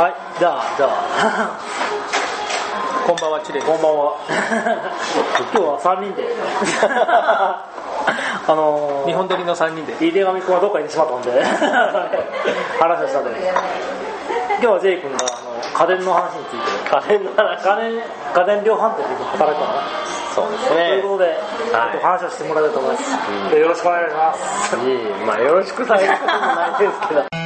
[0.00, 1.52] はいじゃあじゃあ
[3.04, 3.60] こんばんはチレ。
[3.60, 4.16] こんばんは。
[5.52, 6.24] 今日は3人で。
[6.88, 7.68] あ
[8.48, 9.92] のー、日本撮りの3人で。
[10.00, 11.44] 井手上君はどっかに行ってしまったんで。
[12.80, 16.96] 話をしたんで今日は J 君があの家電の話について。
[16.96, 17.60] 家電の話。
[17.60, 19.82] 家電家電量販店で働いてたかな
[20.34, 22.98] そうですというねことで、ちょっと話をしてもらいたいと思いま
[23.50, 24.76] す、よろしくお願いします。
[24.76, 24.96] いい
[25.26, 27.39] まあよろしくされることもないですけど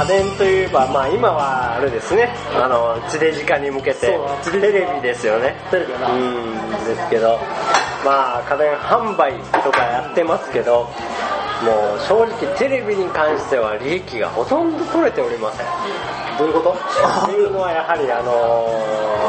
[0.00, 2.32] 家電といえばまあ今はあれですね。
[2.54, 4.18] あの地デジ化に向けて
[4.50, 5.54] テレビですよね。
[5.70, 5.98] テレビう
[6.72, 7.38] んですけど
[8.02, 10.88] まあ家電販売とかやってますけど
[11.60, 15.66] もう正直テレビに関しては利益がほとんど取れておりません。
[16.38, 16.72] どういうこと？
[16.72, 18.72] っていうのはやはりあの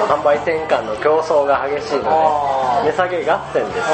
[0.07, 3.91] 販売転換の競争が激しいのあで値下げ合戦です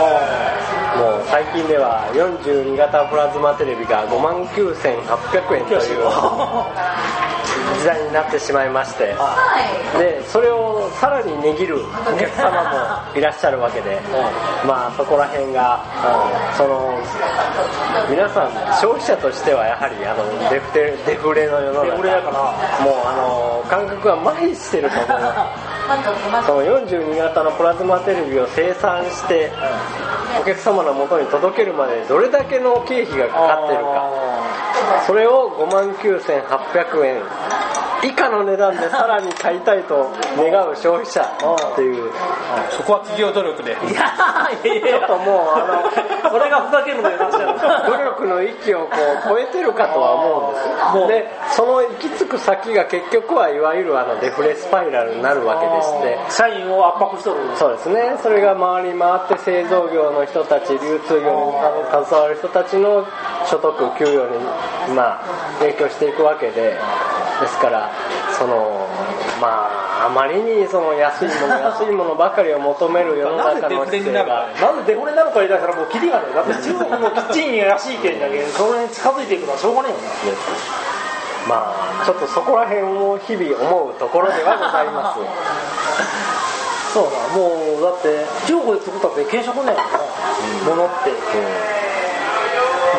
[0.98, 5.82] もう最近では42型プラズマテレビが5万9800円という
[7.78, 9.14] 時代になってしまいまして
[9.98, 12.50] でそれをさらに値切るお客様
[13.14, 14.02] もいらっしゃるわけで
[14.66, 15.86] まあそこら辺が
[16.58, 16.98] その
[18.10, 22.32] 皆さん消費者としてはやはりあのデフレデフレの世の中
[22.82, 25.67] もうあの感覚が麻痺してると思います
[26.46, 29.52] その42型のプラズマテレビを生産して
[30.42, 34.28] お客様の元に届けるまでどれだけの経費がかかっているか。
[35.06, 37.22] それを5万9800円
[38.04, 42.12] 以下の値段でさらに買いたいと願う消費者っていう。
[42.72, 43.72] そこは企業努力で。
[43.72, 44.88] いやいや。
[44.88, 45.92] いやちょっともうあ
[46.24, 47.18] のそれがふざけるのよ。
[47.88, 48.92] 努力の域をこ
[49.26, 51.08] う超えてるかとは思うんですよ。
[51.08, 51.26] で
[51.56, 56.32] その行き着く先が結局はいわゆるあのデフレスパイラルになるわけでして。
[56.32, 57.40] 社員を圧迫しとる。
[57.56, 58.18] そうですね。
[58.22, 63.06] それが回り回って製造業の人たち流通業に携わる人たちの
[63.46, 64.44] 所得給与に
[64.96, 65.24] まあ
[65.60, 66.78] 影響していくわけで
[67.42, 67.92] ですから
[68.38, 68.88] その
[69.42, 74.48] まああまりにその安いもの安いものばかりを求める世の中の姿勢が。
[74.54, 79.98] なんでデフレなのか言い出したらもうキリがねえだって中国のキッチン安いけんだけどそれに近づいていくのはしょうがねえよ。
[81.50, 85.20] な まあちょっとそこら辺を日々思うところではございます
[86.94, 91.12] そうだもうだって中国で作ったって軽食ねえもんな、ものって。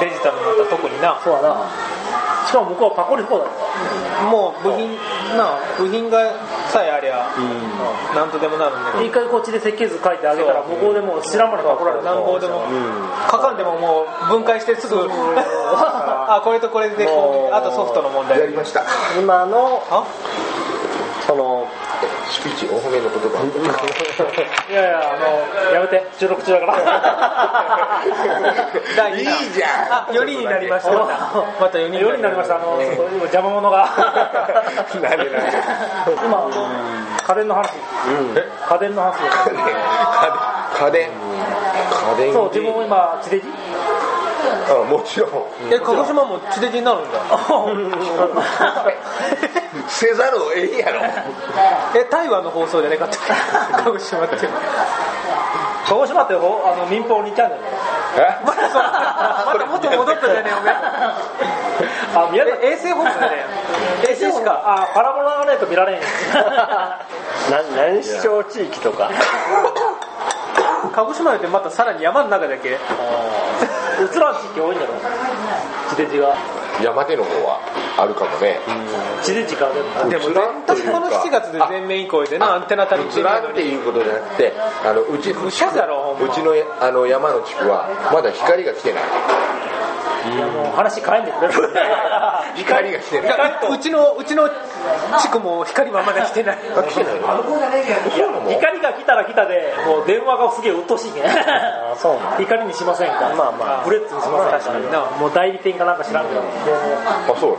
[0.01, 1.19] デジタルになったら特にな。
[1.25, 1.88] そうだな
[2.49, 3.53] しかも向こうはパコリ放題だ
[4.33, 4.97] もう部品
[5.37, 6.33] な部品が
[6.73, 7.29] さえありゃ
[8.17, 12.05] なんとでもなるんで一回こっちで設計図書いてあげたら向こうでもう知らんまでパコられる。
[12.05, 12.65] 何号でも。
[13.31, 17.55] 書かんでももう分解してすぐ あこれとこれでこう。
[17.55, 18.41] あとソフトの問題。
[18.41, 18.83] やりました。
[19.21, 20.05] 今のあ？
[21.27, 21.69] その
[22.31, 23.45] スピーチお褒めの言葉
[24.25, 25.17] いやいやあ
[25.71, 26.07] のやめて。
[26.19, 28.03] 収録中だから。
[29.15, 29.71] いいじゃん。
[29.93, 30.91] あ4人になりました。
[30.97, 31.07] ま
[31.71, 32.57] た4人4人になりました。
[32.57, 33.89] あの今邪魔者が。
[34.95, 35.09] 今
[37.29, 37.71] 家電の話。
[38.69, 39.51] 家電の話です。
[40.85, 41.11] 家電。
[42.11, 42.33] 家電。
[42.33, 43.47] そう自分も今地デジ？
[44.71, 45.31] あもちろん。
[45.71, 47.19] え鹿児島も地デジになるんだ
[49.89, 51.01] せざるをええやろ。
[51.95, 53.19] え台湾の放送じゃなかった。
[53.85, 54.37] 鹿児島って。
[55.89, 57.61] 鹿児島ってほあの民放2チャンネル。
[58.19, 58.39] え？
[58.45, 60.75] またそ また元戻ったじゃねえお前
[62.27, 63.47] あ宮崎え衛星放送じゃね
[64.07, 66.01] え衛星しかあパラボラがないと見られん
[66.35, 66.99] な
[67.77, 69.11] 何視聴地域とか？
[70.95, 72.71] 鹿児島ってまたさらに山の中だけ。
[72.71, 72.79] 映
[74.19, 74.93] らん地域多いんだろ。
[75.91, 76.35] 地デジが。
[76.83, 77.59] 山手の方は？
[77.99, 78.61] あるかもね。
[79.23, 80.35] 地デジからでもでも絶
[80.67, 84.53] 対この7月で全面移行でなアンテナ足りて映らんっていうことじゃなくて
[84.85, 85.63] あのうちうち
[86.43, 89.03] のあの山の地区はまだ光が来てない
[90.27, 91.49] もう話変えんでくれ。
[91.49, 91.55] る
[92.57, 93.33] 光が来てない
[93.71, 94.49] うちのうちの
[95.19, 96.59] 地区も光はまだ来てない。
[96.77, 97.15] あ来てない
[98.55, 101.25] 光が来たら来たでもう電話がすげえ鬱陶しいけん。
[101.27, 103.29] あそうなん光にしませんか？
[103.37, 103.83] まあまあ。
[103.85, 104.59] ブレッツにしませんか？
[104.59, 105.01] 確かにな。
[105.19, 106.41] もう代理店かなんか知らんけど。
[106.41, 107.53] あそう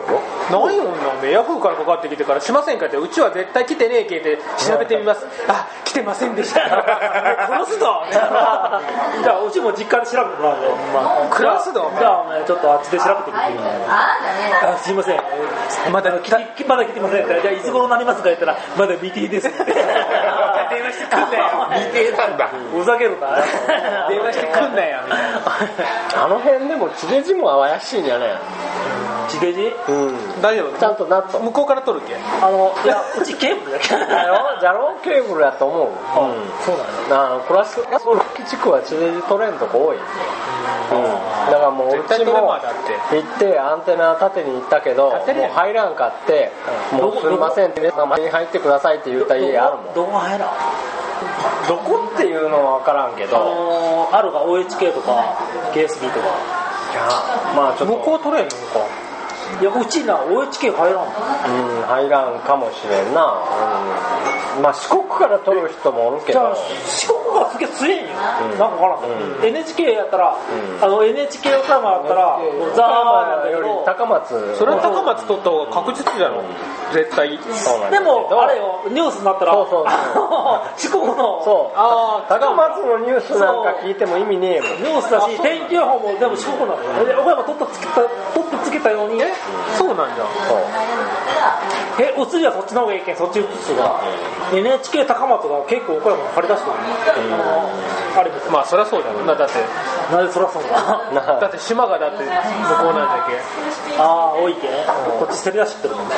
[0.52, 0.66] なの？
[0.68, 0.92] ないもんな。
[1.18, 2.98] おめえヤフーからかかってきてからしませんかって。
[2.98, 5.26] うちは絶対来てねえけって調べてみます。
[5.48, 6.60] あ来てませんでした。
[7.50, 8.04] 殺すぞ。
[8.12, 10.72] じゃあうちも実家で調べてもらうよ
[11.32, 15.22] クラスだじゃあお前ちょっとあっちで調べてみてみあすいません。
[15.94, 17.28] まだ来てまだ来てません。
[17.28, 19.66] じゃあいつ頃なりますか言ったらまだ未定ですって。
[19.66, 22.48] 電話してくんなよ未定なんだ。
[22.48, 23.38] ふざけるな。
[24.10, 25.02] 電話してくんなよ。
[25.06, 28.34] みたいなあの辺でも地デジも怪しいんじゃね
[29.30, 29.72] 地デジ？
[29.88, 30.42] うん。
[30.42, 30.80] 大丈夫？
[30.80, 31.40] ちゃんとなっと。
[31.40, 32.16] 向こうから取るっけ？
[32.16, 33.90] あのいやうちケーブルだけ。
[33.90, 34.58] だよ。
[34.60, 34.98] じゃろ？
[35.04, 35.90] ケーブルやと思う。
[35.90, 35.94] うん。
[36.66, 38.06] そうなんやあのクラスクラス
[38.50, 39.98] 地区は地デジ取れんとこ多い。
[39.98, 40.04] うん
[40.90, 45.20] だからもううちも行ってアンテナ立てに行ったけどもう
[45.54, 46.52] 入らんかって
[46.92, 49.94] もうすいませんってマに入ってくださいって言った家あるもん。
[49.94, 50.50] どこが入らん？
[51.68, 55.38] どこっていうのは分からんけあどあるが OHK とか
[55.74, 56.26] KSB とか。
[56.92, 57.02] いや
[57.56, 57.98] まあちょっと。
[57.98, 58.56] 向こう取れんのか。
[58.80, 59.09] い
[59.64, 61.06] やうちな OHK 入らんの？
[61.06, 63.24] うん入らんかもしれんな、
[64.58, 66.40] うん、まあ四国から取る人もおるけど。
[66.40, 66.56] じゃあ
[66.88, 68.50] 四国がすげえ強いんよ、ん。
[68.50, 69.46] なんかわからん、うん。
[69.46, 70.36] NHK やったら、ん。
[70.82, 74.56] あの NHK 岡山やったら、もうザーなんだけよりど高松。
[74.58, 76.44] それは高松取った方が確実じゃろ？
[76.94, 77.38] 絶対。
[77.54, 79.54] そうなんだけでもどあれよニュースになったら。
[79.54, 79.86] そうそう
[80.78, 81.42] 四国の。
[81.44, 81.78] そう。
[81.78, 84.70] ああ高松のニュースなんか聞いても意味ねえもん。
[84.84, 87.06] ニュースだし天気予報も全部四国なのよ。
[87.06, 88.08] で岡山取ったつけた取
[88.46, 89.34] ってつけたようにえ
[89.78, 90.62] そうなんじゃそう
[92.00, 94.00] え映りはそっちの方がいいけんそっち映すが。
[94.54, 96.74] NHK 高松が結構岡山に張り出してる
[97.34, 97.70] あの
[98.20, 99.36] あれまあそりゃそうだろうな。
[99.36, 99.54] だって
[100.14, 101.02] なんでそらそうだ。
[101.42, 102.34] だって島がだって向こ
[102.92, 103.38] うなんだけ。
[104.00, 104.72] ああ多いけん。
[105.20, 106.16] こっちせり出してるもんね。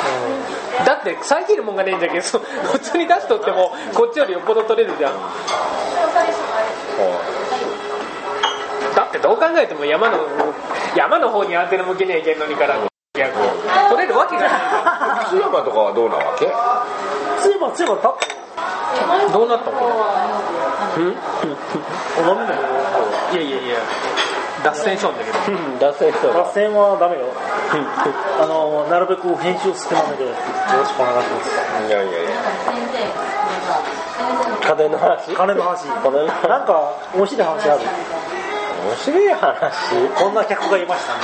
[0.86, 2.18] だって遮るもんがねえんじゃけ。
[2.18, 5.12] ん そ普通に出しとってもこっちよりよっぽど取れるじゃん。
[5.12, 5.18] だ
[9.12, 10.16] ってどう考えても山の
[10.96, 12.76] 山の方にアンテナ向けねえけんのにから。
[13.14, 13.28] 逆
[13.90, 15.26] 取れるわけがない。
[15.28, 16.46] 津山とかはどうなわけ？
[17.42, 18.10] ついばついば立っ
[19.28, 19.76] てどうなったの？
[19.76, 19.84] こ
[20.96, 21.00] お
[22.32, 22.62] 飲みだよ
[23.34, 23.76] れいやいやいや
[24.64, 25.18] 脱線しとん。
[25.18, 25.78] だけどうん。
[25.78, 27.28] 脱線し脱線はダメよ
[28.40, 30.36] あのなるべく編集してまめでよろ
[30.88, 31.52] しくお願いします
[31.88, 32.30] いやいやいや
[34.64, 36.66] 家電の話金の話金の話なん。
[36.66, 37.80] か面白い話ある
[38.84, 39.94] 面白い話。
[40.18, 41.20] こんな客がいましたね。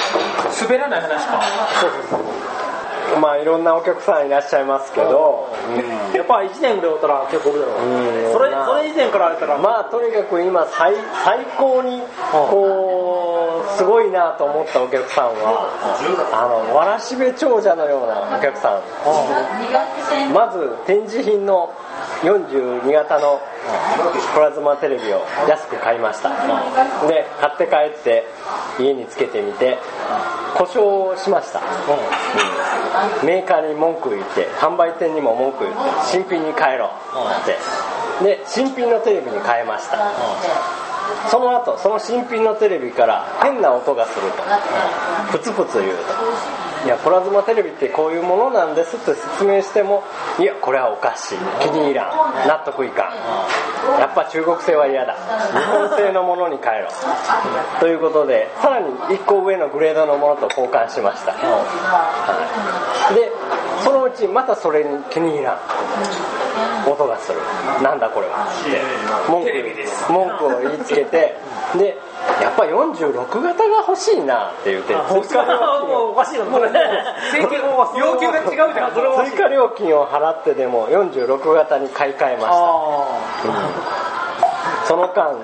[0.63, 1.43] 滑らない話か。
[1.81, 2.21] そうそう
[3.21, 8.31] まあいろんなお客さんいらっしゃいますけど、そうやっぱ1年ぐらいおったら結構おるやろう。
[8.31, 8.33] ん。
[8.33, 9.59] それそれ以前からやったら。
[9.59, 10.95] まあとにかく今最
[11.25, 15.73] 最高にこうすごいなと思ったお客さんは
[16.33, 18.83] あのわらしべ長者のようなお客さん。
[20.33, 21.73] まず展示品の
[22.23, 23.41] 42型の
[24.35, 26.31] プラズマテレビを安く買いました。
[27.07, 28.25] で買って帰って
[28.79, 29.79] 家につけてみて
[30.57, 31.61] 故障しました、
[33.25, 36.87] メーカーに文句言って販売店にも文句言って新品に変えろ。
[36.87, 36.91] っ
[37.45, 37.57] て。
[38.25, 39.99] で新品のテレビに変えました。
[41.31, 44.43] その後その新品のテレビから変な音がすると。
[45.33, 46.05] プツプツ言うと
[46.85, 50.05] いやプラズマテレビってこういうものなんですって説明しても
[50.39, 51.39] いやこれはおかしい。
[51.61, 52.49] 気に入らん。
[52.49, 54.01] 納得いかん。
[54.01, 55.15] やっぱ中国製は嫌だ。
[55.15, 56.89] 日本製のものに変えろ。
[57.81, 63.31] ということでさらに1個上のグレードのものと交換しました、はい、で
[63.83, 65.59] そのうちまたそれに気に入らん。
[66.91, 67.39] 音がする。
[67.83, 68.47] なんだこれは。
[68.47, 68.81] って。
[69.31, 71.37] 文句文句を言いつけて
[71.77, 71.97] で
[72.43, 76.45] やっぱ46型が欲しいなって言って追加料もうおかしいよ。
[76.51, 77.57] これ請求
[77.99, 78.93] 要求が違うじゃん
[79.27, 82.53] 追加料金を払ってでも46型に買い替えました。
[82.53, 84.09] あ
[84.89, 85.37] その間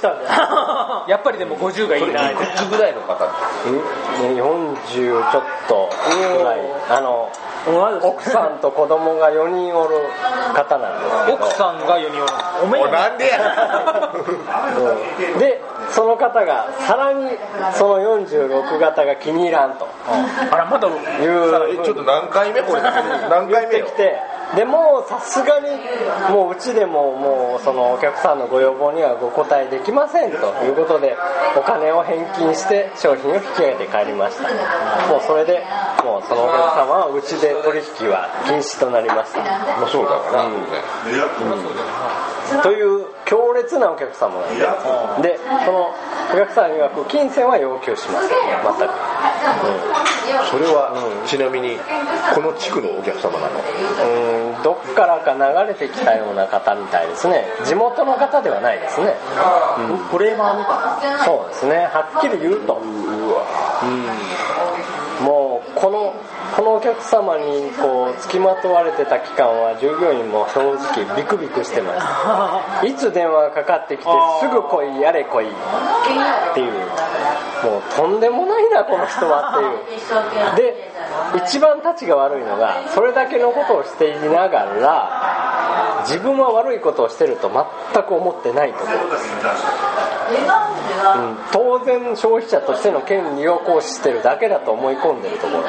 [0.00, 1.04] たんだよ。
[1.08, 2.30] やっぱりでも50がいいな。
[2.30, 3.24] いくつぐらいの方。
[3.24, 3.80] うん
[4.36, 5.88] 40ちょっと
[6.36, 6.60] ぐらい。
[6.90, 7.30] あの
[8.02, 9.96] 奥さんと子供が4人おる
[10.54, 11.38] 方なんですけど。
[11.38, 12.32] 奥さんが4人おる。
[12.64, 14.12] おめえおなんでや
[15.32, 15.38] うん。
[15.38, 15.62] で
[16.00, 17.28] その方がさらに
[17.76, 19.86] その46型が気に入らんと。
[20.08, 20.94] あらまだいう。
[21.78, 22.80] えちょっと何回目これ？
[22.80, 23.84] 何回目よ？
[23.84, 24.18] 言ってきて。
[24.56, 25.68] でもうさすがに
[26.32, 31.18] もううちでももうそのお客さんのご要望にはご答えできませんということで
[31.54, 34.44] お金を返金して商品を引き上げて帰りました。
[35.12, 35.62] もうそれで
[36.02, 39.42] もうそのお客様はうちで取引は禁止となりました。
[39.44, 40.52] まあそうだわな、うん。
[42.62, 44.46] という強烈なお客様な
[45.18, 45.28] んで。
[45.30, 45.94] でその
[46.32, 48.38] お客さん曰く金銭は要求しません全
[48.88, 48.94] く、
[50.50, 50.94] それは、
[51.26, 51.78] ちなみに
[52.34, 53.58] この地区のお客様なの？
[53.58, 57.46] うん、うんどっからか流れてきたような方みたいですね。
[57.64, 59.14] 地元の方ではないですね。
[60.10, 61.06] クレーマーみた。
[61.06, 61.86] いなそうですね。
[61.86, 62.74] はっきり言うと。
[62.74, 62.78] う
[63.34, 63.46] わ
[65.20, 66.14] もうこのこの
[66.80, 74.08] お客様にこう付きまとわれてた期間は従業員も正直ビクビクしてましたいつ電話がかかってきて
[74.40, 76.72] すぐ来いやれ来いっていう。
[77.60, 80.72] もうとんでもないなこの人はっていう。
[80.72, 80.90] で
[81.44, 87.50] 一番たちが悪いのがそれだけのことをしていながら自分は悪いことをしてると
[87.92, 88.86] 全く思ってないとこ。
[88.86, 89.28] ろです、
[90.30, 95.64] うん、当然消費者としての権利を行使してるだけだと思い込んでるところ。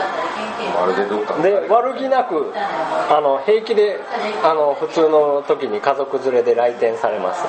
[0.79, 3.99] まるでどっかで悪気なくあの平気で
[4.43, 7.43] あの普通の時に家族連れで来店されます。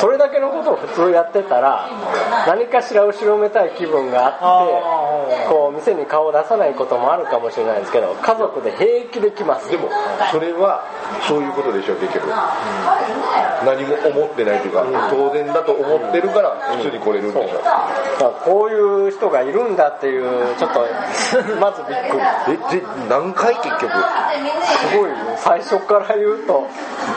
[0.00, 1.88] それだけのことを普通やってたら
[2.46, 9.70] 何かしら後ろめたい気分があってこう店に顔を出さないこともあるかもしれないですけど家族で平気で来ます。
[9.70, 9.88] でも
[10.32, 10.84] それは
[11.28, 12.28] そういうことでしょ結局、
[13.64, 20.80] 何も思ってないというか、当然だと思ってるから普通に来れるんでしょ、だからこういう人がいるんだっていうちょっと
[21.60, 22.22] まずびっくり。
[22.72, 23.92] えで何回結局？
[23.92, 26.66] すごい最初から言うと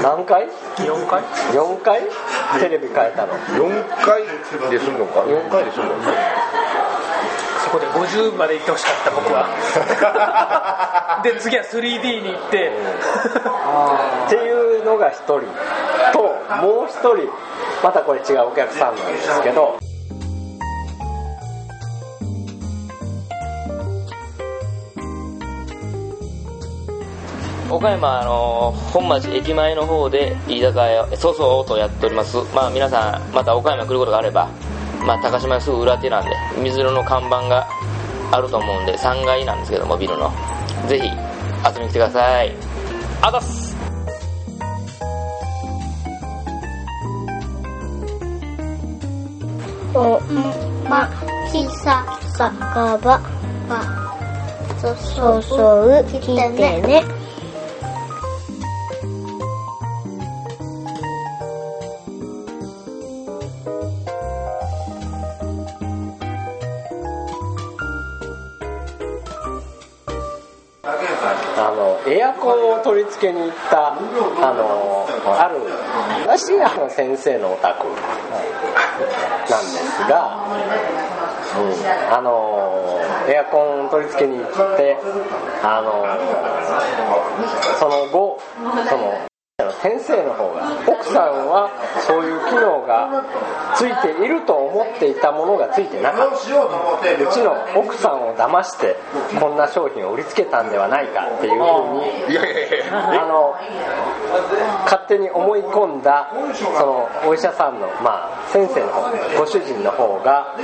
[0.01, 0.47] 何回
[0.77, 1.21] ?4 回
[1.51, 2.01] ?4 回？
[2.59, 3.33] テレビ変えたの。
[3.33, 4.23] 4回
[4.69, 5.91] で済むのか？4回で済むの。
[5.93, 5.99] か
[7.69, 11.21] そこで50まで行ってほしかった僕は。
[11.23, 12.71] で次は 3D に行って。
[14.25, 15.41] っていうのが1人。
[16.11, 16.19] と
[16.63, 17.29] もう1人。
[17.83, 19.77] またこれ違うお客さんなんですけど。
[27.69, 32.37] 岡山あの本町駅前の方で居酒屋そうそうとやっております。
[32.55, 34.49] まあ皆さんまた岡山来ることがあれば
[35.05, 37.67] まあ高島屋すぐ裏手なんで水色の看板が
[38.31, 40.31] あると思うんで3階なんですけどもビルの。
[40.87, 42.55] ぜひ遊びに来てください。
[43.21, 43.75] あざっす。
[49.93, 50.19] お
[50.87, 51.09] ま
[51.51, 52.05] きさ
[52.37, 52.55] 酒
[53.03, 53.19] 場
[53.67, 54.09] は
[54.79, 57.18] そそうそう聞いてね
[73.09, 75.07] コンを取り付けに行ったあの
[75.39, 75.59] ある
[76.27, 80.45] ロシアの先生のお宅なんですが、
[81.57, 84.97] うん、あのエアコン取り付けに行って
[85.63, 86.05] あの
[87.79, 88.39] その後
[88.89, 89.28] その
[89.81, 91.71] 先生の方が奥さんは
[92.05, 93.23] そういう機能が
[93.75, 96.35] ついていると思っていたものがついてなかった。
[96.35, 98.95] うちの奥さんを騙して
[99.39, 102.39] こんな商品を売りつけたんではないかっていうふうに
[102.91, 103.55] あの
[104.85, 110.55] 勝手に思い込んだそのお医者さんの、まあ、先生の方ご主人の方が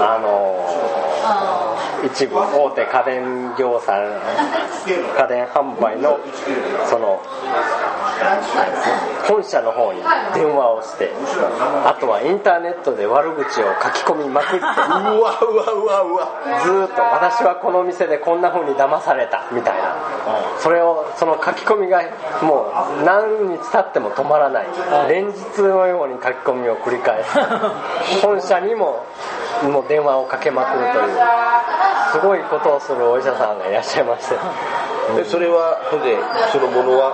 [0.00, 1.61] あの
[2.04, 3.92] 一部大手家電業者
[5.16, 6.18] 家電販売の
[6.88, 7.20] その
[9.26, 10.00] 本社の方に
[10.34, 11.10] 電話をして
[11.84, 16.62] あとはインターネットで悪口を書き込みまくってうわうわうわうわ。
[16.64, 19.96] ずーっと私はこの店でこんな風に騙されたみたいな。
[20.60, 22.02] それをその書き込みが
[22.42, 24.66] もう何日経っても止まらない。
[25.08, 27.38] 連日のように書き込みを繰り返す。
[28.22, 29.04] 本社にも
[29.70, 31.18] もう電話をかけまくるという
[32.12, 34.36] すごいことをするお医者さんがいらっしゃいまして。
[35.16, 36.16] でそれはほんで
[36.52, 37.12] そのものは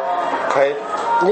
[0.55, 0.77] 変え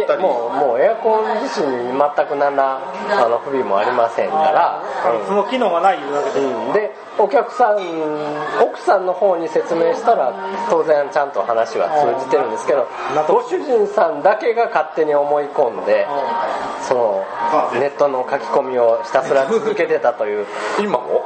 [0.02, 0.20] いたり？
[0.20, 2.80] えもうもうエアコン自身に全く何ら
[3.10, 4.82] あの不備もありませんから、
[5.26, 7.78] その機能がないわけでうん、でお客さん
[8.60, 10.34] 奥さんの方に説明したら
[10.70, 12.86] 当然ちゃんと話は通じてるんですけど
[13.28, 16.06] ご主人さんだけが勝手に思い込んで
[16.86, 17.24] その
[17.80, 20.46] ネットの書き込みをひたすら続けてたという。
[20.78, 21.24] 今も？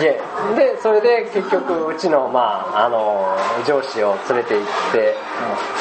[0.00, 0.20] いえ。
[0.56, 5.14] でそれで結局うちの,、まあ、あの上司を連れて行って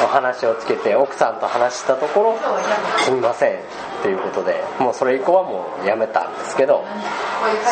[0.04, 2.38] お話をつけて奥さんと話したところ
[3.04, 3.60] 「すみません」
[4.00, 6.84] っていうことでもうそれ以降はもうやめたんですけど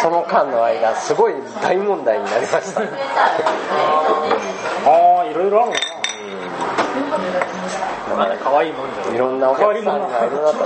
[0.02, 2.82] その間の間すごい大問題になりました。
[4.86, 5.78] ああいろいろあるな。
[8.18, 10.66] かな可愛いもんじゃいろんなお客さんがいるなと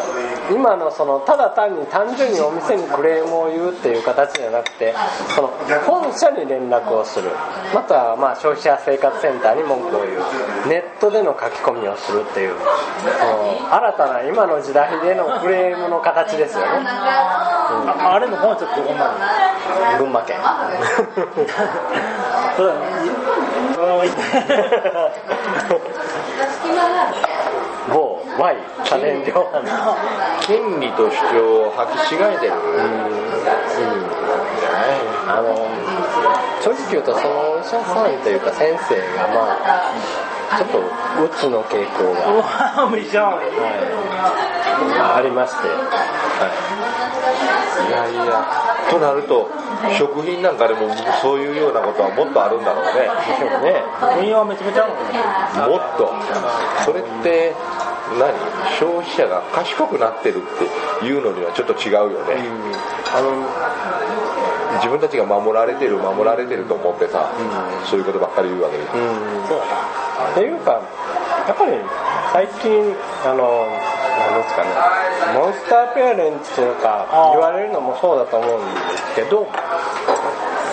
[0.50, 4.94] 今のそのただ単に単純にお店にクレームを言うっていう形じゃなくて
[5.36, 5.48] その
[5.86, 7.32] 本社に連絡をする。
[7.74, 10.22] またはまあ消費者生活センターに文句を言う。
[10.68, 12.56] ネットでの書き込みをするっていう。
[12.56, 16.68] その新たな今の時代でのクレームの形ですよね。
[16.88, 20.38] ああれの本ちょっとどこにな群馬県。
[22.56, 22.76] それは
[23.76, 24.12] それはいい
[27.90, 29.72] 某 Y 家電量販店
[30.48, 32.54] 権利と主張を履き違えてる。
[35.28, 35.56] あの
[36.62, 40.84] 正直言うとそのお医者さんというか先生がまあちょっとう
[41.30, 42.92] つの傾向が、は
[45.16, 45.74] い、ありまして、は
[47.88, 49.50] い、いやいやとなると
[49.98, 50.90] 食品なんかでも
[51.22, 53.08] そういうようなことはもっとあるんだろうね。
[53.28, 53.84] でしょうね。
[54.22, 56.12] 運用はめちゃめちゃあるもっと。
[56.86, 57.54] それって
[58.20, 58.34] 何？
[58.80, 62.36] 消費者が賢くなってるっていうのにはちょっと違うよね、
[63.14, 63.46] あの
[64.78, 67.32] 自分たちが守られてる守られてると思ってさ、
[67.86, 68.90] そういうことばっかり言うわけでうん。
[69.46, 70.82] っていうか
[71.48, 71.78] やっぱり
[72.34, 73.70] 最近あの
[74.20, 74.70] なんですかね。
[75.36, 79.48] モンスターペアレンツとか言われるのもそうだと思うんですけど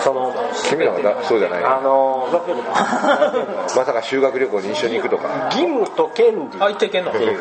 [0.03, 0.33] その
[0.69, 1.63] 君らはだそうじゃない。
[1.63, 2.27] あの
[3.75, 5.23] まさか修学旅行に一緒に行くとか。
[5.51, 7.11] 義務と権利あ言っちゃいけんの？
[7.11, 7.39] っていう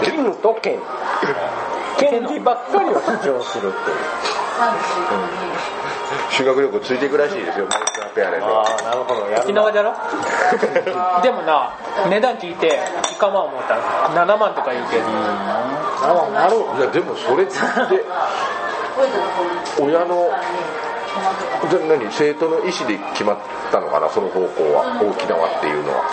[0.00, 0.80] 義務と権利
[1.98, 3.96] 権利ばっかりを主張するっていう。
[6.30, 9.28] 修学旅行ついていくらしいですよモンスターペアレントああなるほど。
[9.30, 9.92] や沖縄じゃろ？
[11.22, 11.70] でもな
[12.08, 12.70] 値段聞いてい
[13.18, 15.04] か思ったら7万とか言うけど。
[16.32, 17.52] なるいやでもそれって
[19.80, 20.30] 親の
[21.70, 23.38] じゃあ何生徒の意思で決まっ
[23.72, 26.06] たのかなその方向は沖縄っていうのは。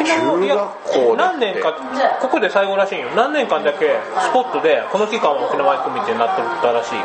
[0.00, 1.72] 中学校で何年か
[2.20, 3.10] ここで最後らしいよ。
[3.14, 7.02] 何年間だけスポットでこの期間は沖縄行くみたいになってたらしいよ。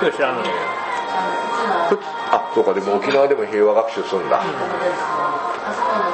[0.00, 0.48] 今日知らんのに。
[1.88, 1.98] ふ
[2.32, 6.11] あそうかでも沖縄でも平和学習するんだ、うかそうか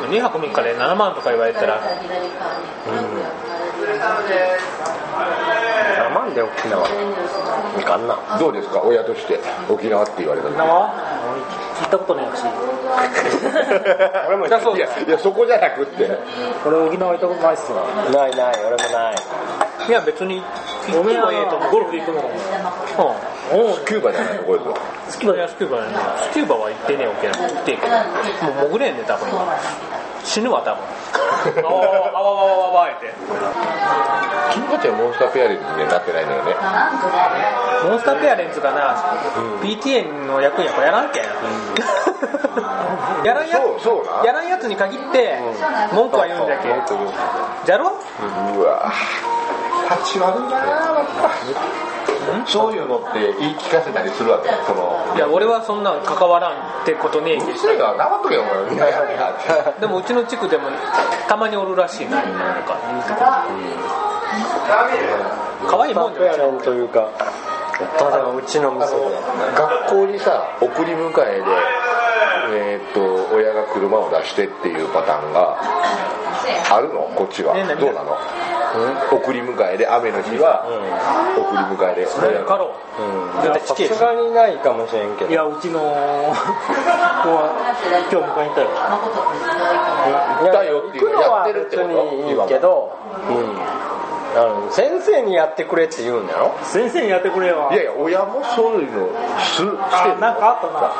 [0.00, 1.80] でも2泊3日で7万とか言われたら。
[5.96, 6.86] 7万で沖縄。
[7.80, 8.16] いかんな。
[8.38, 8.80] どうですか？
[8.82, 9.40] 親として。
[9.68, 10.54] 沖縄って言われた時。
[10.54, 10.94] 沖縄？
[11.76, 12.44] 聞いたことないし。
[14.28, 16.18] 俺もだそういやいやそこじゃなくって。
[16.66, 17.82] 俺沖縄行ったことないっすわ。
[18.12, 19.16] ないない俺もない。
[19.88, 20.42] いや別に
[20.92, 21.72] 行ってもええと思う。
[21.72, 22.34] ゴルフで行くのかも
[23.52, 24.76] うんスキューバじゃないのこれと
[25.08, 25.96] スキューバやスキューバやね
[26.30, 29.28] スキューバは行ってねえ沖縄行ってえけどもう潜れんね多分
[30.24, 30.82] 死ぬわ多分。
[31.62, 33.14] あわわわわわわわって
[34.52, 36.56] 君たちはモンスターペアレントにはなってないのよね
[37.88, 38.96] モンスターペアレンツがな、
[39.62, 41.22] PTA の役員やからやらんけん、
[43.24, 45.38] やらんやそうそうなやらんやつに限って
[45.92, 46.68] 文句は言うんじゃけ
[47.64, 47.92] じゃろ
[48.56, 48.92] うわ
[49.90, 50.64] 立ち悪いなや
[51.02, 51.30] っぱ
[52.46, 54.50] そういうのって言い聞かせたりするわけ？
[54.66, 58.44] そのいや俺はそんなん関わらんってことねえけうるせえな黙っとけよお
[58.74, 58.78] 前い。
[58.78, 60.68] やいやいやどでもうちの地区でも
[61.28, 63.46] たまにおるらしいななんか言うてた
[65.68, 67.08] 可愛いもんじゃペアレンというか
[67.98, 68.96] ただうちのあ店で。
[68.96, 69.10] の
[69.54, 71.44] 学校にさ送り迎えで
[72.48, 75.58] えーっと親が車を出してっていうパターンが
[76.70, 77.02] あるの？
[77.14, 77.54] こっちは。
[77.54, 78.16] どうなの？
[79.10, 80.64] 送り迎えで雨の日は
[81.36, 82.06] 送り迎えで。
[82.06, 82.74] 親がかろ。
[82.98, 83.02] う
[83.40, 83.44] ん。
[83.44, 85.30] だって地形さすがにないかもしれんけど。
[85.30, 87.52] いやうちの 子は
[88.10, 88.68] 今日迎えに行ったよ。
[90.42, 91.88] いやだよっていうのやってるってこと？
[91.88, 92.92] 行くのは別にいいけど、
[93.28, 93.58] うん、
[94.36, 96.54] あの先生にやってくれって言うんだろ？
[96.62, 97.70] 先生にやってくれよ。
[97.72, 99.08] いやいや親もそういうの
[99.40, 99.64] すして
[100.20, 100.92] なんかあったな。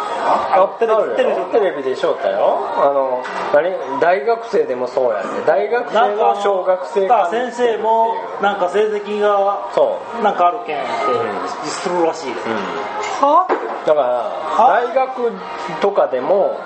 [0.65, 2.59] あテレビテレビテレビでしょったよ。
[2.77, 3.23] あの
[3.53, 4.01] 何？
[4.01, 10.23] 大学生でもそうやって大学生の小学生か先生もなんか成績がそう。
[10.23, 12.41] なんかあるけんってするらしいで
[13.87, 15.33] だから大学
[15.81, 16.59] とかでも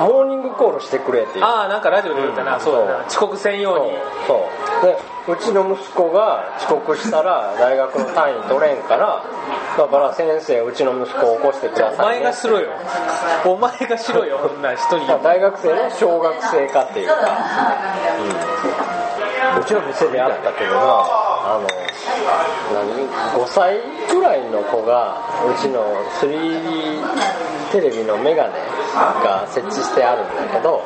[0.00, 1.44] モーニングコールしてくれっていう。
[1.44, 2.60] ああなんかラジオで言ったな、うん。
[2.60, 3.06] そうだな。
[3.06, 3.92] 遅刻専用に。
[4.26, 4.38] そう。
[4.82, 4.92] そう。
[4.92, 9.22] でうちの息子が遅刻したら大学の単位取れんから
[9.76, 12.70] だから先生うちの息子を起こしてくだおさい、ね、前がしろよ。
[13.44, 15.06] お前がしろよこんな人に。
[15.06, 17.08] まあ大学生の小学生かっていう。
[17.08, 17.14] か、
[19.54, 21.66] うん、うちの店であったけどなあの
[22.74, 23.78] 何？5歳
[24.12, 25.84] ぐらいの子がうちの
[26.20, 27.00] 3D
[27.72, 28.54] テレビのメガネ
[29.24, 30.82] が設置してあるんだけど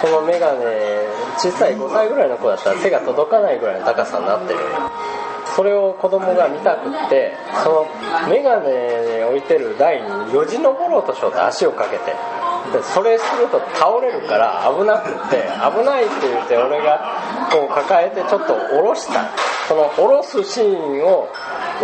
[0.00, 0.64] そのメガネ
[1.38, 4.60] 小さい5歳ぐらいの子だったら手が届かないぐらいの高さになってる。
[5.56, 7.86] それを子供が見たくってその
[8.28, 12.14] メガネ置いてる台によじ登ろうとしようと足をかけて
[12.72, 19.30] でそれすると倒れるから危なくって危ないって言って俺がこう抱えてちょっと下ろした。
[19.68, 21.28] その下ろすシーンを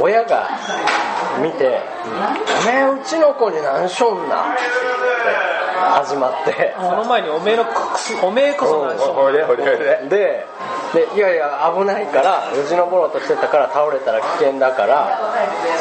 [0.00, 0.48] 親が
[1.42, 1.80] 見て
[2.62, 4.57] 「おめえうちの子に何しょんな」
[5.74, 6.74] 始まって。
[6.76, 9.54] その前におめえのくすおめえこそなんしょででほ
[11.16, 15.18] いやいや危ないからよじ登ろうとしてたから倒れたら危険だから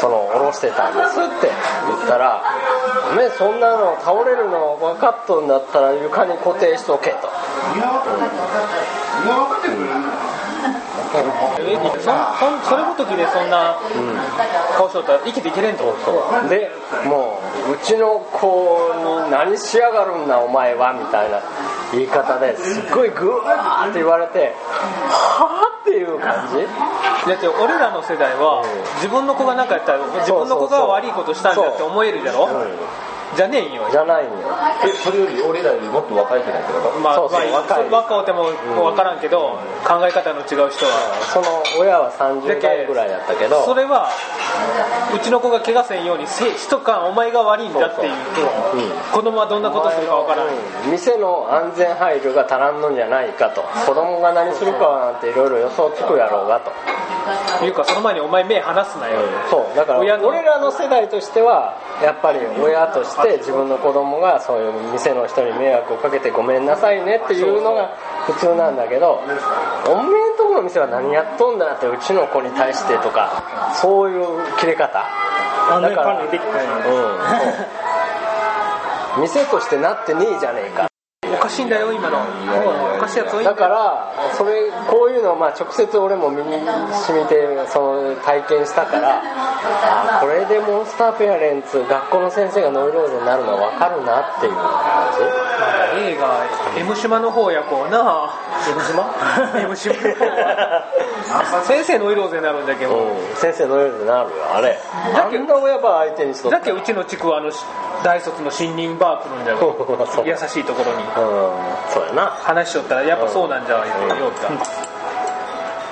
[0.00, 1.48] その下ろしてたんですって
[1.86, 2.42] 言ったら
[3.12, 7.28] 「おめえそんなの倒れるの分かっとんだったら床に固定しとけ」と。
[9.66, 10.13] え
[11.14, 11.20] そ
[12.00, 13.76] そそれごときでそんな
[14.76, 15.84] 顔しとったら生きていけれんと？
[16.48, 16.70] で
[17.06, 18.92] もううちの子
[19.24, 21.40] に何しやがるんなお前はみたいな
[21.92, 24.54] 言い方ですっごいグワーって言われて
[25.08, 26.66] はあっていう感じ？
[27.28, 28.64] だって俺らの世代は
[28.96, 32.48] 自分の子が何かやったら自分の子が悪いことしたんだって思えるじゃろ？
[33.36, 34.48] じゃねえんよじゃないんよ。
[34.84, 37.90] えそれより俺らよりもっと若い人なんだけどまあそうそうまあ若い。
[37.90, 38.44] 若うても
[38.74, 41.14] 分からんけど考え方の違う人は。
[41.32, 43.64] その親は30代ぐらいだったけど。
[43.64, 44.08] それは
[45.14, 48.14] うちの子が怪我せんようにせしとかんお前が悪いんだっていう
[49.12, 50.48] 子供はどんなことするか分からん。
[50.48, 50.90] うん。
[50.90, 53.62] 店の安全配慮が足らんのんじゃないかと。
[53.86, 56.72] 子供が何するかなんていろいろ予想つくやろうがと。
[57.64, 59.20] いうかその前にお前目離すなよ
[59.50, 67.88] そうだから俺らの世代としてはやっぱり親として自分の子供がそういう店の人に迷惑をかけてごめんなさいねっていうのが
[68.26, 69.20] 普通なんだけど
[69.86, 74.24] おめえんとこの店は何やっとんだってうちの子に対してとかそういう
[74.58, 75.04] 切れ方。
[75.70, 76.72] 安全だから管理できてないうん。
[76.74, 76.88] そ
[79.18, 79.22] う。
[79.22, 80.86] 店としてなってねえじゃねえか。
[80.90, 80.93] お
[81.44, 82.18] かしいんだよ今の。
[82.96, 95.04] おかしいやつ多いんだからそれこういうのをまあ直接俺も身に染みてその体験したからあこれでモンスターペアレンツ学校の先生がノイローゼになるのは分かるなっていう感
[95.96, 96.44] 映画
[96.76, 98.30] 「M 島の方やこうな。
[98.68, 99.14] M 島
[99.60, 99.94] ?M 島
[101.64, 102.98] 先生ノイローゼになるんだけじ、ど。
[102.98, 104.78] うん、先生ノイローゼになるよあれ。
[105.14, 107.50] あんな親ば相手にしとだっけうちの地区はあの
[108.02, 111.02] 大卒の新任バー来るんだよ優しいところに。
[111.02, 111.33] うん
[111.92, 112.26] そうやな。
[112.26, 114.48] 話しとったらやっぱそうなんじゃ言うてよった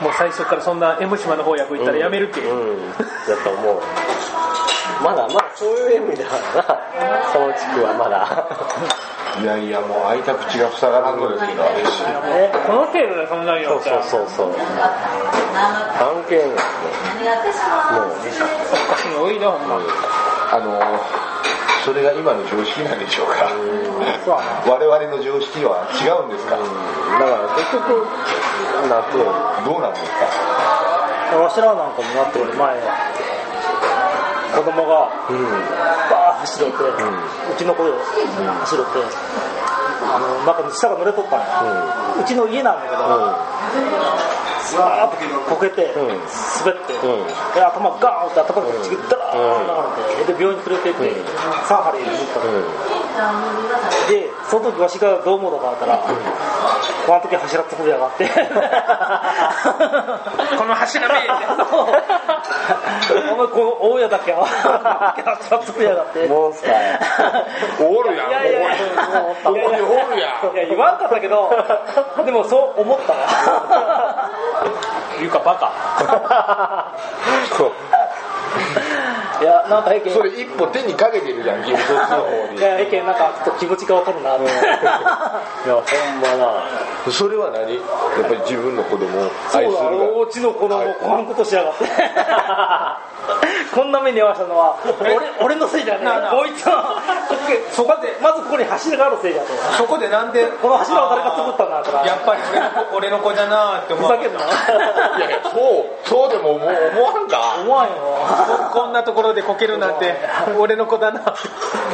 [0.03, 2.45] もう最初からそんな M 島の方役行ったらやめるけ、う。
[2.53, 2.91] ん。
[2.91, 2.97] だ
[3.45, 3.83] と思う
[5.03, 6.63] まだまだそういう意味ではな
[7.33, 8.49] その地区はまだ。
[9.41, 11.69] いやいやもう開いた口が塞がらんのですけどこ
[12.75, 14.53] の程度でそんなにそうそうそうそう。
[14.53, 16.49] 関係ない。
[16.49, 16.57] も
[18.07, 18.29] うおか
[18.99, 19.81] しいの多いなほんま、
[20.53, 21.32] あの
[21.85, 23.51] それが今の常識なんでしょうか。
[24.71, 26.55] 我々の常識は違うんですか。
[26.55, 28.07] だから結局
[28.87, 29.35] 泣くよ
[29.67, 31.37] どうなんですか。
[31.37, 32.79] わしらなんかもなって俺前
[34.53, 35.43] 子供がうん。
[36.11, 38.99] バーッ走ろって、うちの子よ、走ろって
[40.05, 43.03] あの中に下が濡れとったんや、うちの家なんだけど、
[44.77, 45.17] バーッと
[45.55, 46.09] こけて、うん。
[46.09, 46.19] 滑っ
[46.87, 47.27] て、うん。
[47.55, 49.71] で頭ガーンって頭がちぎったらー流
[50.19, 51.15] れて、で病院に連れて行って、うん。
[51.25, 52.63] 3針打ったの、うん。
[54.09, 55.99] でその時わしがどう思うのかあったら、
[57.07, 58.29] この時柱つぶやがって。
[60.57, 61.29] この柱見えて
[63.53, 64.33] この大家だけ。
[64.33, 64.47] は
[65.17, 66.27] 柱つぶやがって。
[66.27, 67.01] モンスターや。
[67.81, 68.61] おるやんいやいや
[69.45, 71.51] おるやんいや言わんかったけど
[72.25, 74.31] でもそう思ったわ
[75.21, 76.97] いうかバカ
[77.57, 77.73] そう
[79.43, 85.85] いやなんかそれ一歩手にかけてるじゃん君そっちの方にいやえけんなんかちょっと気持ちがわかるなっていやほん
[86.21, 86.63] まな
[87.11, 91.85] それは何やっぱり自分の子供をそうだ愛するがおうちの子供をこんなことしやがって
[93.75, 97.01] こんな目に遭わしたのは 俺俺のせいじゃねえこいつは
[97.73, 99.47] そこでまずここに柱があるせいだと。
[99.77, 102.07] そこでなんでこの柱を誰が作ったんだから。
[102.07, 104.11] やっぱり俺の子俺の子だなって思う。
[104.11, 104.41] ふざけんな。
[105.19, 107.39] いやいやそうそうでも思う思わんか？
[107.61, 107.93] 思わんよ。
[108.73, 110.15] こんなところでこけるなんて
[110.59, 111.21] 俺の子だな。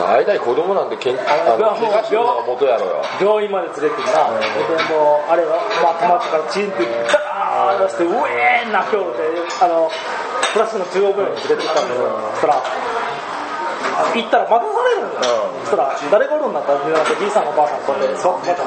[0.00, 1.20] 大体子供なんてけんあ
[1.56, 3.02] の怪我するのが元やろよ。
[3.20, 4.18] 病院まで連れてな、
[4.88, 9.22] でもうあれは、まあ、止まってからチンってガーッ出してうえー泣きょうて
[9.62, 9.90] あの
[10.52, 12.62] プラスの中央病院に連れて行ったんだけど、そしたら
[14.14, 16.80] 行ったら待たされるんだよ、そしたら誰がおるんだったら
[17.18, 18.62] じいさんおばあさんとでそうまた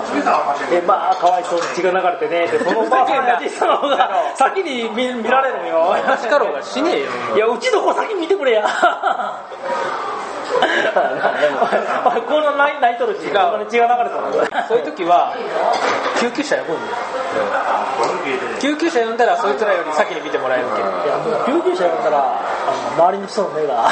[0.72, 5.96] えまあかわいそうに血が流れてねで そのおばあさんやじいさんの方が 先に見見られるんよ。
[6.06, 7.10] 確かろうがしねえよ。
[7.36, 8.68] いやうちの子先見てくれや。
[12.28, 14.32] こんな泣い泣いとるしこんなに血が流れたの。
[14.68, 15.34] そういう時は
[16.20, 16.98] 救急車呼ぶんだよ
[18.62, 23.90] 救急車呼んだらそいつらより先に見てもらえるけどいやもう救急車呼んだらあの周りの人の目が。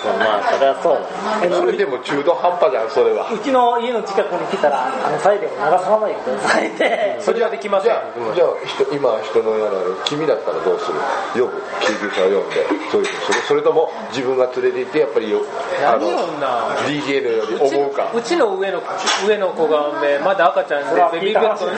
[0.00, 1.56] そうまあそれはそうだ。
[1.56, 3.28] それでも中途半端じゃんそれは。
[3.30, 10.88] うちの家の近くに来たらあのサイレンを流さないでくださいってそれはできませんじゃあじゃあ人今人のやられる君だったらどうす
[11.36, 11.44] る？
[11.44, 15.40] 呼ぶ救急車を呼んでそういうそれそれとも自分が連れて行ってやっぱりよ
[15.84, 18.80] あ何のよんな DJ のより思うかうちの上の
[19.28, 21.76] 上の子がねまだ赤ちゃんでベビーベッドに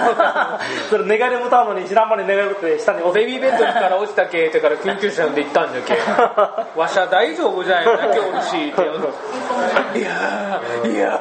[0.91, 5.97] それ寝返りもたのに知らん間に寝返って下に押ベビーベッドから落ちたけってから救急車呼んで行ったんじゃけ。
[6.79, 7.85] わしゃ大丈夫じゃん。
[7.85, 9.99] 泣きおるしって。
[9.99, 11.21] いやーいや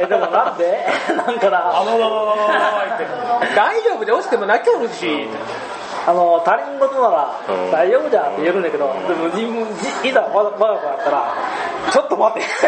[0.00, 0.86] えでもなんで？
[1.16, 1.58] なんかな。
[1.76, 3.04] あわわわわわわって
[3.54, 5.28] 大丈夫で落ちても泣きおるし
[6.06, 7.70] あの他人事ならうん。
[7.70, 9.66] 大丈夫じゃんって言えるんだけど、でも自分
[10.04, 11.34] いざ我が我が子だったら
[11.90, 12.66] ちょっと待ってち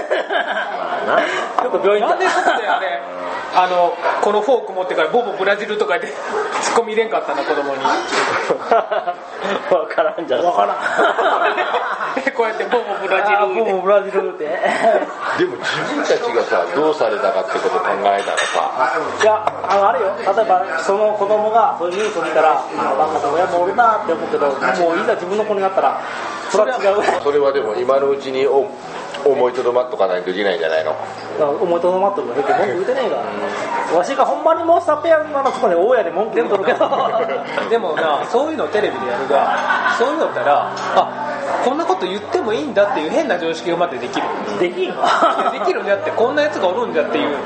[1.67, 3.01] ょっと病院なんでそこであれ。
[3.57, 6.19] あのこのフォーク持ってからボボブラジルとか言って
[6.61, 7.81] ツッコミ入れんかったな子供に。
[9.71, 10.45] 分からんじゃん。
[10.45, 10.77] わからん。
[12.37, 12.86] こうやってボボブ
[13.17, 14.45] ラジルでもうブラジルって。
[15.39, 18.99] でも自分たちがさどうされたかってこと考えたらさ。
[19.23, 20.13] いやあのあれよ。
[20.25, 22.61] 例えばその子供がそういうニュースを見たらんか
[23.33, 25.99] 親もおるなって思うけどもういざ自分の子になったら
[26.51, 27.23] それは違う。
[27.23, 28.67] それはでも今のうちにお
[29.25, 30.95] 思いとどまっとかないといけないんじゃないの？
[31.61, 33.99] 思いとどまっとるのへって文句言うてねえが。
[33.99, 36.89] わしがほんまにもうスタペアンのそこで大家で文句言うとるけど。
[37.71, 41.26] でもなそういうのテレビでやるがそういうのったらあ
[41.67, 44.27] こんなこと言ってもいいんだっていう変な常識がまでできる。
[44.61, 47.37] できんわいやできるんだってこんなやつがおるんだっていう。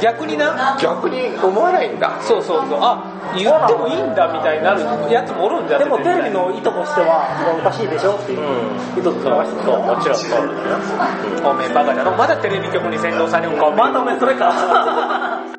[0.00, 0.78] 逆にな？
[0.80, 2.18] 逆に思わないんだ。
[2.22, 2.78] そうそうそう。
[2.80, 3.04] あ
[3.36, 4.80] 言ってもいいんだみたいになる
[5.12, 7.28] やつもおるんだってでもテレビの意図としては
[7.60, 8.40] おかしいでしょっていう
[8.98, 10.18] 意図としてはそうもちろん。
[10.18, 12.16] そうおめえバカだろ。
[12.16, 15.44] まだテレビ局に洗脳されるかまたお前それか